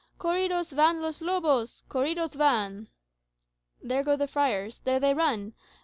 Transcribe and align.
Corridas 0.17 0.71
van 0.73 0.99
los 1.03 1.21
lobos; 1.21 1.83
corridos 1.87 2.33
van!" 2.33 2.87
[There 3.83 4.01
go 4.03 4.15
the 4.15 4.27
friars; 4.27 4.79
there 4.79 4.99
they 4.99 5.13
run! 5.13 5.53